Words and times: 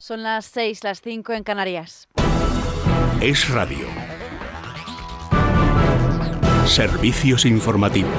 Son 0.00 0.22
las 0.22 0.46
6, 0.46 0.84
las 0.84 1.00
5 1.00 1.32
en 1.32 1.42
Canarias. 1.42 2.06
Es 3.20 3.50
Radio. 3.50 3.88
Servicios 6.66 7.44
informativos. 7.44 8.12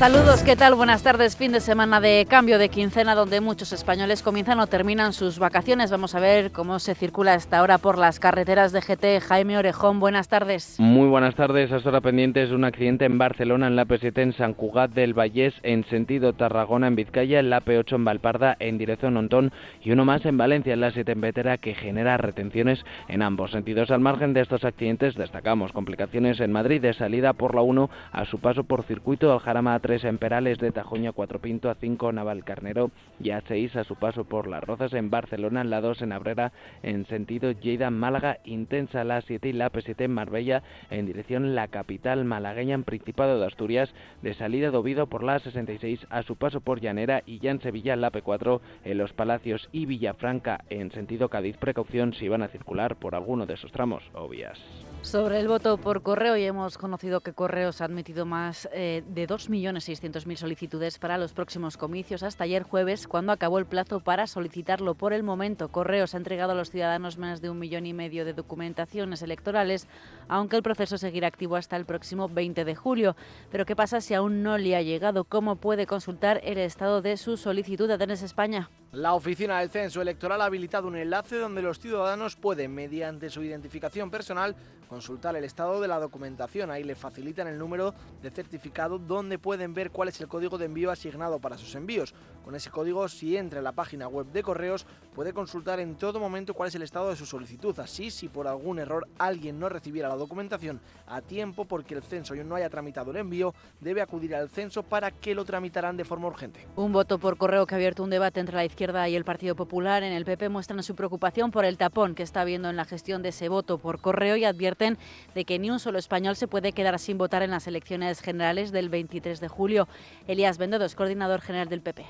Saludos, 0.00 0.42
¿qué 0.42 0.56
tal? 0.56 0.76
Buenas 0.76 1.02
tardes. 1.02 1.36
Fin 1.36 1.52
de 1.52 1.60
semana 1.60 2.00
de 2.00 2.26
cambio 2.26 2.58
de 2.58 2.70
quincena 2.70 3.14
donde 3.14 3.42
muchos 3.42 3.70
españoles 3.74 4.22
comienzan 4.22 4.58
o 4.60 4.66
terminan 4.66 5.12
sus 5.12 5.38
vacaciones. 5.38 5.90
Vamos 5.90 6.14
a 6.14 6.20
ver 6.20 6.52
cómo 6.52 6.78
se 6.78 6.94
circula 6.94 7.34
esta 7.34 7.60
hora 7.60 7.76
por 7.76 7.98
las 7.98 8.18
carreteras 8.18 8.72
de 8.72 8.80
GT. 8.80 9.20
Jaime 9.20 9.58
Orejón, 9.58 10.00
buenas 10.00 10.28
tardes. 10.28 10.76
Muy 10.78 11.06
buenas 11.06 11.34
tardes. 11.34 11.70
Hasta 11.70 11.90
ahora 11.90 12.00
pendientes 12.00 12.50
un 12.50 12.64
accidente 12.64 13.04
en 13.04 13.18
Barcelona, 13.18 13.66
en 13.66 13.76
la 13.76 13.84
P7 13.84 14.22
en 14.22 14.32
San 14.32 14.54
Cugat 14.54 14.90
del 14.92 15.12
Vallés, 15.12 15.52
en 15.62 15.84
sentido 15.84 16.32
Tarragona 16.32 16.86
en 16.86 16.96
Vizcaya, 16.96 17.38
en 17.38 17.50
la 17.50 17.60
P8 17.62 17.96
en 17.96 18.04
Valparda, 18.06 18.56
en 18.58 18.78
dirección 18.78 19.18
Ontón, 19.18 19.52
y 19.82 19.90
uno 19.90 20.06
más 20.06 20.24
en 20.24 20.38
Valencia, 20.38 20.72
en 20.72 20.80
la 20.80 20.92
7 20.92 21.12
en 21.12 21.20
Vetera, 21.20 21.58
que 21.58 21.74
genera 21.74 22.16
retenciones 22.16 22.82
en 23.08 23.20
ambos 23.20 23.50
sentidos. 23.50 23.90
Al 23.90 24.00
margen 24.00 24.32
de 24.32 24.40
estos 24.40 24.64
accidentes, 24.64 25.14
destacamos 25.14 25.72
complicaciones 25.72 26.40
en 26.40 26.52
Madrid 26.52 26.80
de 26.80 26.94
salida 26.94 27.34
por 27.34 27.54
la 27.54 27.60
1 27.60 27.90
a 28.12 28.24
su 28.24 28.38
paso 28.38 28.64
por 28.64 28.84
circuito 28.84 29.30
al 29.30 29.40
Jarama 29.40 29.74
3 29.90 30.04
en 30.04 30.18
Perales, 30.18 30.58
de 30.58 30.70
Tajoña 30.70 31.10
4 31.10 31.40
Pinto, 31.40 31.68
a 31.68 31.74
5 31.74 32.12
Navalcarnero 32.12 32.92
y 33.18 33.30
a 33.30 33.40
6 33.40 33.74
a 33.74 33.82
su 33.82 33.96
paso 33.96 34.22
por 34.22 34.46
Las 34.46 34.62
Rozas 34.62 34.92
en 34.92 35.10
Barcelona, 35.10 35.64
la 35.64 35.80
2 35.80 36.02
en 36.02 36.12
Abrera 36.12 36.52
en 36.84 37.06
sentido 37.06 37.50
Lleida, 37.50 37.90
Málaga, 37.90 38.38
intensa 38.44 39.02
la 39.02 39.20
7 39.20 39.48
y 39.48 39.52
la 39.52 39.72
P7 39.72 40.04
en 40.04 40.12
Marbella 40.12 40.62
en 40.90 41.06
dirección 41.06 41.56
la 41.56 41.66
capital 41.66 42.24
malagueña 42.24 42.76
en 42.76 42.84
Principado 42.84 43.40
de 43.40 43.46
Asturias, 43.46 43.92
de 44.22 44.34
salida 44.34 44.70
de 44.70 44.76
Oviedo 44.76 45.08
por 45.08 45.24
la 45.24 45.40
66 45.40 46.06
a 46.08 46.22
su 46.22 46.36
paso 46.36 46.60
por 46.60 46.80
Llanera 46.80 47.24
y 47.26 47.40
ya 47.40 47.50
en 47.50 47.60
Sevilla 47.60 47.96
la 47.96 48.12
P4 48.12 48.60
en 48.84 48.96
Los 48.96 49.12
Palacios 49.12 49.68
y 49.72 49.86
Villafranca 49.86 50.62
en 50.70 50.92
sentido 50.92 51.28
Cádiz, 51.30 51.56
precaución 51.56 52.14
si 52.14 52.28
van 52.28 52.42
a 52.44 52.48
circular 52.48 52.94
por 52.94 53.16
alguno 53.16 53.44
de 53.44 53.54
esos 53.54 53.72
tramos 53.72 54.08
o 54.14 54.28
vías. 54.28 54.56
Sobre 55.02 55.40
el 55.40 55.48
voto 55.48 55.78
por 55.78 56.02
correo, 56.02 56.36
y 56.36 56.44
hemos 56.44 56.76
conocido 56.76 57.20
que 57.20 57.32
Correos 57.32 57.80
ha 57.80 57.86
admitido 57.86 58.26
más 58.26 58.68
eh, 58.72 59.02
de 59.08 59.26
2.600.000 59.26 60.36
solicitudes 60.36 60.98
para 60.98 61.16
los 61.16 61.32
próximos 61.32 61.78
comicios 61.78 62.22
hasta 62.22 62.44
ayer 62.44 62.62
jueves, 62.62 63.08
cuando 63.08 63.32
acabó 63.32 63.58
el 63.58 63.64
plazo 63.64 64.00
para 64.00 64.26
solicitarlo. 64.26 64.94
Por 64.94 65.14
el 65.14 65.22
momento, 65.22 65.68
Correos 65.68 66.14
ha 66.14 66.18
entregado 66.18 66.52
a 66.52 66.54
los 66.54 66.70
ciudadanos 66.70 67.16
más 67.16 67.40
de 67.40 67.48
un 67.48 67.58
millón 67.58 67.86
y 67.86 67.94
medio 67.94 68.26
de 68.26 68.34
documentaciones 68.34 69.22
electorales, 69.22 69.88
aunque 70.28 70.56
el 70.56 70.62
proceso 70.62 70.98
seguirá 70.98 71.28
activo 71.28 71.56
hasta 71.56 71.76
el 71.76 71.86
próximo 71.86 72.28
20 72.28 72.64
de 72.66 72.76
julio. 72.76 73.16
Pero 73.50 73.64
¿qué 73.64 73.74
pasa 73.74 74.02
si 74.02 74.12
aún 74.12 74.42
no 74.42 74.58
le 74.58 74.76
ha 74.76 74.82
llegado? 74.82 75.24
¿Cómo 75.24 75.56
puede 75.56 75.86
consultar 75.86 76.40
el 76.44 76.58
estado 76.58 77.00
de 77.00 77.16
su 77.16 77.38
solicitud? 77.38 77.90
Atenes 77.90 78.22
España. 78.22 78.68
La 78.92 79.14
Oficina 79.14 79.60
del 79.60 79.70
Censo 79.70 80.02
Electoral 80.02 80.40
ha 80.40 80.46
habilitado 80.46 80.88
un 80.88 80.96
enlace 80.96 81.36
donde 81.36 81.62
los 81.62 81.78
ciudadanos 81.78 82.34
pueden, 82.34 82.74
mediante 82.74 83.30
su 83.30 83.40
identificación 83.40 84.10
personal, 84.10 84.56
consultar 84.88 85.36
el 85.36 85.44
estado 85.44 85.80
de 85.80 85.86
la 85.86 86.00
documentación. 86.00 86.72
Ahí 86.72 86.82
le 86.82 86.96
facilitan 86.96 87.46
el 87.46 87.56
número 87.56 87.94
de 88.20 88.30
certificado 88.32 88.98
donde 88.98 89.38
pueden 89.38 89.74
ver 89.74 89.92
cuál 89.92 90.08
es 90.08 90.20
el 90.20 90.26
código 90.26 90.58
de 90.58 90.64
envío 90.64 90.90
asignado 90.90 91.38
para 91.38 91.56
sus 91.56 91.76
envíos. 91.76 92.12
Con 92.44 92.56
ese 92.56 92.72
código, 92.72 93.06
si 93.06 93.36
entra 93.36 93.58
en 93.58 93.64
la 93.64 93.70
página 93.70 94.08
web 94.08 94.26
de 94.32 94.42
correos, 94.42 94.84
puede 95.14 95.32
consultar 95.32 95.78
en 95.78 95.94
todo 95.94 96.18
momento 96.18 96.52
cuál 96.52 96.70
es 96.70 96.74
el 96.74 96.82
estado 96.82 97.10
de 97.10 97.16
su 97.16 97.26
solicitud. 97.26 97.78
Así, 97.78 98.10
si 98.10 98.26
por 98.26 98.48
algún 98.48 98.80
error 98.80 99.06
alguien 99.20 99.60
no 99.60 99.68
recibiera 99.68 100.08
la 100.08 100.16
documentación 100.16 100.80
a 101.06 101.20
tiempo 101.20 101.64
porque 101.64 101.94
el 101.94 102.02
censo 102.02 102.34
no 102.34 102.56
haya 102.56 102.68
tramitado 102.68 103.12
el 103.12 103.18
envío, 103.18 103.54
debe 103.78 104.02
acudir 104.02 104.34
al 104.34 104.48
censo 104.48 104.82
para 104.82 105.12
que 105.12 105.36
lo 105.36 105.44
tramitarán 105.44 105.96
de 105.96 106.04
forma 106.04 106.26
urgente. 106.26 106.66
Un 106.74 106.90
voto 106.90 107.18
por 107.18 107.36
correo 107.36 107.64
que 107.66 107.76
ha 107.76 107.78
abierto 107.78 108.02
un 108.02 108.10
debate 108.10 108.40
entre 108.40 108.56
la 108.56 108.64
izquierda 108.64 108.79
y 108.80 109.14
el 109.14 109.24
Partido 109.24 109.54
Popular. 109.54 110.02
En 110.02 110.14
el 110.14 110.24
PP 110.24 110.48
muestran 110.48 110.82
su 110.82 110.94
preocupación 110.94 111.50
por 111.50 111.66
el 111.66 111.76
tapón 111.76 112.14
que 112.14 112.22
está 112.22 112.40
habiendo 112.40 112.70
en 112.70 112.76
la 112.76 112.86
gestión 112.86 113.22
de 113.22 113.28
ese 113.28 113.50
voto 113.50 113.76
por 113.76 114.00
correo 114.00 114.36
y 114.36 114.46
advierten 114.46 114.96
de 115.34 115.44
que 115.44 115.58
ni 115.58 115.68
un 115.68 115.78
solo 115.78 115.98
español 115.98 116.34
se 116.34 116.48
puede 116.48 116.72
quedar 116.72 116.98
sin 116.98 117.18
votar 117.18 117.42
en 117.42 117.50
las 117.50 117.66
elecciones 117.66 118.22
generales 118.22 118.72
del 118.72 118.88
23 118.88 119.38
de 119.38 119.48
julio. 119.48 119.86
Elías 120.28 120.56
Bendodo 120.56 120.86
es 120.86 120.94
coordinador 120.94 121.42
general 121.42 121.68
del 121.68 121.82
PP. 121.82 122.06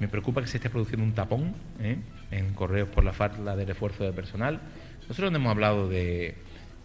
Me 0.00 0.08
preocupa 0.08 0.40
que 0.40 0.46
se 0.46 0.56
esté 0.56 0.70
produciendo 0.70 1.04
un 1.04 1.12
tapón 1.12 1.52
¿eh? 1.78 1.98
en 2.30 2.54
correos 2.54 2.88
por 2.88 3.04
la 3.04 3.12
falta 3.12 3.54
de 3.54 3.66
refuerzo 3.66 4.04
de 4.04 4.12
personal. 4.12 4.60
Nosotros 5.02 5.30
no 5.30 5.36
hemos 5.36 5.50
hablado 5.50 5.90
de, 5.90 6.36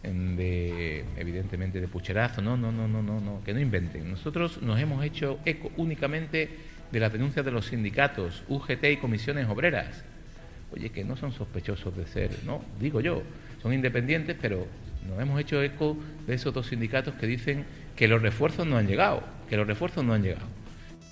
de, 0.04 1.06
evidentemente 1.16 1.80
de 1.80 1.88
pucherazo, 1.88 2.42
no, 2.42 2.58
no, 2.58 2.74
no, 2.74 2.90
no, 2.90 3.02
no, 3.02 3.22
no, 3.22 3.42
que 3.46 3.54
no 3.54 3.62
inventen. 3.62 4.12
Nosotros 4.12 4.62
nos 4.62 4.78
hemos 4.82 5.02
hecho 5.06 5.40
eco 5.46 5.72
únicamente 5.78 6.73
de 6.94 7.00
las 7.00 7.12
denuncias 7.12 7.44
de 7.44 7.50
los 7.50 7.66
sindicatos, 7.66 8.44
UGT 8.48 8.84
y 8.84 8.98
comisiones 8.98 9.50
obreras. 9.50 10.04
Oye, 10.72 10.92
que 10.92 11.04
no 11.04 11.18
son 11.18 11.32
sospechosos 11.32 11.98
de 11.98 12.06
ser, 12.06 12.30
no, 12.46 12.64
digo 12.80 13.02
yo, 13.02 13.24
son 13.64 13.74
independientes, 13.74 14.38
pero 14.40 14.68
nos 15.10 15.20
hemos 15.20 15.42
hecho 15.42 15.62
eco 15.64 15.98
de 16.28 16.36
esos 16.36 16.54
dos 16.54 16.68
sindicatos 16.68 17.16
que 17.16 17.26
dicen 17.26 17.66
que 17.96 18.08
los 18.08 18.22
refuerzos 18.22 18.68
no 18.68 18.78
han 18.78 18.86
llegado, 18.86 19.24
que 19.50 19.58
los 19.58 19.66
refuerzos 19.66 20.04
no 20.04 20.14
han 20.14 20.22
llegado. 20.22 20.46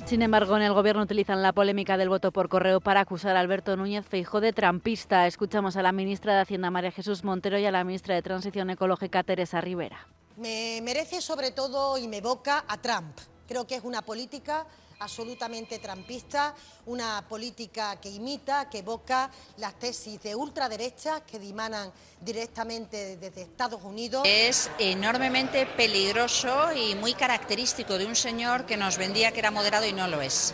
Sin 0.06 0.22
embargo, 0.22 0.56
en 0.56 0.62
el 0.62 0.74
Gobierno 0.74 1.02
utilizan 1.02 1.42
la 1.42 1.52
polémica 1.52 1.98
del 1.98 2.10
voto 2.10 2.32
por 2.32 2.48
correo 2.48 2.80
para 2.80 3.00
acusar 3.00 3.36
a 3.36 3.40
Alberto 3.40 3.76
Núñez 3.76 4.06
Feijó 4.06 4.40
de 4.40 4.54
trampista. 4.54 5.26
Escuchamos 5.26 5.78
a 5.78 5.82
la 5.82 5.92
ministra 5.92 6.36
de 6.36 6.42
Hacienda 6.42 6.70
María 6.70 6.92
Jesús 6.92 7.24
Montero 7.24 7.58
y 7.58 7.66
a 7.66 7.72
la 7.72 7.84
ministra 7.84 8.14
de 8.14 8.22
Transición 8.22 8.70
Ecológica 8.70 9.24
Teresa 9.24 9.62
Rivera. 9.62 10.08
Me 10.38 10.80
merece 10.84 11.22
sobre 11.22 11.50
todo 11.50 11.98
y 11.98 12.08
me 12.08 12.18
evoca 12.18 12.66
a 12.68 12.78
Trump. 12.78 13.18
Creo 13.48 13.66
que 13.66 13.76
es 13.76 13.84
una 13.84 14.04
política 14.04 14.66
absolutamente 15.02 15.80
trampista, 15.80 16.56
una 16.86 17.26
política 17.28 18.00
que 18.00 18.10
imita, 18.10 18.70
que 18.70 18.80
evoca 18.80 19.30
las 19.58 19.78
tesis 19.80 20.22
de 20.22 20.36
ultraderecha 20.36 21.22
que 21.22 21.40
dimanan 21.40 21.92
directamente 22.22 23.18
desde 23.18 23.42
Estados 23.42 23.82
Unidos. 23.84 24.24
Es 24.26 24.70
enormemente 24.78 25.66
peligroso 25.66 26.72
y 26.74 26.96
muy 26.96 27.14
característico 27.14 27.98
de 27.98 28.06
un 28.06 28.16
señor 28.16 28.66
que 28.66 28.78
nos 28.78 28.98
vendía 28.98 29.32
que 29.32 29.40
era 29.40 29.52
moderado 29.52 29.86
y 29.86 29.94
no 29.94 30.08
lo 30.08 30.22
es. 30.22 30.54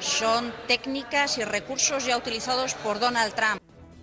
Son 0.00 0.54
técnicas 0.68 1.38
y 1.38 1.44
recursos 1.44 2.06
ya 2.06 2.16
utilizados 2.16 2.74
por 2.74 3.00
Donald 3.00 3.34
Trump. 3.34 3.57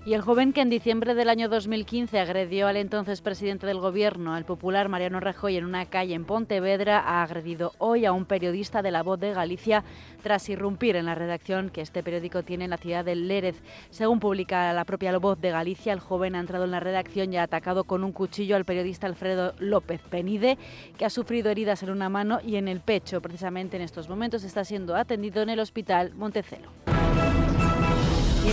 Y 0.06 0.14
el 0.14 0.22
joven 0.22 0.54
que 0.54 0.62
en 0.62 0.70
diciembre 0.70 1.16
del 1.16 1.30
año 1.30 1.50
2015 1.50 2.20
agredió 2.20 2.68
al 2.68 2.78
entonces 2.78 3.22
presidente 3.22 3.66
del 3.66 3.80
gobierno, 3.80 4.38
el 4.38 4.46
popular 4.46 4.88
Mariano 4.88 5.20
Rajoy, 5.20 5.58
en 5.58 5.66
una 5.66 5.88
calle 5.88 6.14
en 6.14 6.26
Pontevedra, 6.26 7.00
ha 7.00 7.24
agredido 7.24 7.74
hoy 7.80 8.06
a 8.06 8.12
un 8.12 8.26
periodista 8.26 8.84
de 8.84 8.92
La 8.92 9.02
Voz 9.02 9.20
de 9.20 9.34
Galicia 9.34 9.84
tras 10.22 10.48
irrumpir 10.48 10.96
en 10.96 11.08
la 11.08 11.16
redacción 11.16 11.72
que 11.72 11.82
este 11.82 12.04
periódico 12.04 12.44
tiene 12.44 12.66
en 12.66 12.70
la 12.70 12.78
ciudad 12.78 13.04
de 13.04 13.16
Lérez. 13.16 13.64
Según 13.90 14.20
publica 14.20 14.72
la 14.74 14.86
propia 14.86 15.12
La 15.12 15.18
Voz 15.18 15.42
de 15.42 15.50
Galicia, 15.50 15.92
el 15.92 16.00
joven 16.00 16.36
ha 16.36 16.40
entrado 16.40 16.66
en 16.66 16.72
la 16.72 16.80
redacción 16.80 17.34
y 17.34 17.38
ha 17.38 17.44
atacado 17.44 17.86
con 17.86 18.04
un 18.04 18.12
cuchillo 18.12 18.56
al 18.56 18.66
periodista 18.66 19.08
Alfredo 19.08 19.56
López 19.58 20.02
Penide, 20.08 20.60
que 21.00 21.06
ha 21.06 21.10
sufrido 21.10 21.50
heridas 21.50 21.82
en 21.82 21.90
una 21.90 22.10
mano 22.10 22.42
y 22.46 22.58
en 22.58 22.68
el 22.68 22.82
pecho. 22.82 23.22
Precisamente 23.22 23.76
en 23.76 23.82
estos 23.82 24.08
momentos 24.08 24.44
está 24.44 24.66
siendo 24.66 24.96
atendido 24.96 25.42
en 25.42 25.50
el 25.50 25.60
hospital 25.60 26.14
Montecelo. 26.14 26.85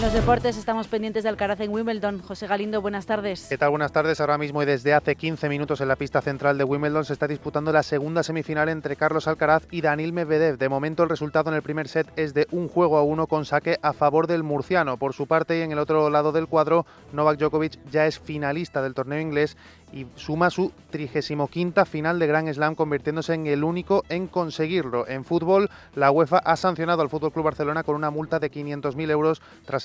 En 0.02 0.06
los 0.06 0.14
deportes 0.14 0.56
estamos 0.56 0.88
pendientes 0.88 1.22
de 1.22 1.28
Alcaraz 1.28 1.60
en 1.60 1.70
Wimbledon. 1.70 2.22
José 2.22 2.48
Galindo, 2.48 2.82
buenas 2.82 3.06
tardes. 3.06 3.46
¿Qué 3.48 3.56
tal? 3.56 3.70
Buenas 3.70 3.92
tardes. 3.92 4.20
Ahora 4.20 4.36
mismo 4.36 4.60
y 4.60 4.66
desde 4.66 4.94
hace 4.94 5.14
15 5.14 5.48
minutos 5.48 5.80
en 5.80 5.86
la 5.86 5.94
pista 5.94 6.20
central 6.20 6.58
de 6.58 6.64
Wimbledon 6.64 7.04
se 7.04 7.12
está 7.12 7.28
disputando 7.28 7.70
la 7.70 7.84
segunda 7.84 8.24
semifinal 8.24 8.68
entre 8.68 8.96
Carlos 8.96 9.28
Alcaraz 9.28 9.62
y 9.70 9.80
Daniel 9.80 10.12
Medvedev. 10.12 10.58
De 10.58 10.68
momento 10.68 11.04
el 11.04 11.08
resultado 11.08 11.50
en 11.50 11.54
el 11.54 11.62
primer 11.62 11.86
set 11.86 12.08
es 12.16 12.34
de 12.34 12.48
un 12.50 12.66
juego 12.66 12.98
a 12.98 13.04
uno 13.04 13.28
con 13.28 13.44
saque 13.44 13.78
a 13.80 13.92
favor 13.92 14.26
del 14.26 14.42
murciano. 14.42 14.96
Por 14.96 15.12
su 15.14 15.28
parte 15.28 15.56
y 15.56 15.62
en 15.62 15.70
el 15.70 15.78
otro 15.78 16.10
lado 16.10 16.32
del 16.32 16.48
cuadro, 16.48 16.84
Novak 17.12 17.38
Djokovic 17.38 17.78
ya 17.88 18.08
es 18.08 18.18
finalista 18.18 18.82
del 18.82 18.94
torneo 18.94 19.20
inglés 19.20 19.56
y 19.92 20.06
suma 20.16 20.50
su 20.50 20.72
35 20.90 21.48
final 21.84 22.18
de 22.18 22.26
Grand 22.26 22.52
Slam, 22.52 22.74
convirtiéndose 22.74 23.34
en 23.34 23.46
el 23.46 23.62
único 23.62 24.04
en 24.08 24.26
conseguirlo. 24.26 25.06
En 25.06 25.24
fútbol, 25.24 25.70
la 25.94 26.10
UEFA 26.10 26.38
ha 26.38 26.56
sancionado 26.56 27.02
al 27.02 27.10
Fútbol 27.10 27.32
Club 27.32 27.44
Barcelona 27.44 27.82
con 27.82 27.94
una 27.94 28.10
multa 28.10 28.38
de 28.38 28.50
500.000 28.50 29.10
euros 29.10 29.42
tras 29.64 29.84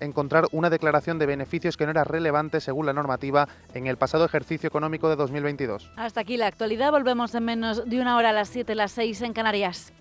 encontrar 0.00 0.46
una 0.52 0.70
declaración 0.70 1.18
de 1.18 1.26
beneficios 1.26 1.76
que 1.76 1.84
no 1.84 1.90
era 1.90 2.04
relevante 2.04 2.60
según 2.60 2.86
la 2.86 2.92
normativa 2.92 3.48
en 3.74 3.86
el 3.86 3.96
pasado 3.96 4.24
ejercicio 4.24 4.68
económico 4.68 5.08
de 5.08 5.16
2022. 5.16 5.90
Hasta 5.96 6.20
aquí 6.20 6.36
la 6.36 6.46
actualidad. 6.46 6.90
Volvemos 6.90 7.34
en 7.34 7.44
menos 7.44 7.88
de 7.88 8.00
una 8.00 8.16
hora 8.16 8.30
a 8.30 8.32
las 8.32 8.48
7, 8.48 8.74
las 8.74 8.92
6 8.92 9.22
en 9.22 9.32
Canarias. 9.32 9.92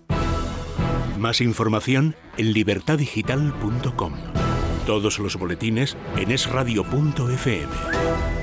Más 1.18 1.42
información 1.42 2.16
en 2.38 2.54
libertadigital.com. 2.54 4.14
Todos 4.86 5.20
los 5.20 5.36
boletines 5.36 5.98
en 6.18 6.32
esradio.fm. 6.32 8.39